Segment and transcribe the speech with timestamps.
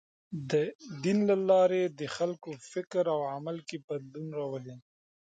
[0.51, 0.53] د
[1.03, 4.75] دین له لارې د خلکو فکر او عمل کې بدلون راولي.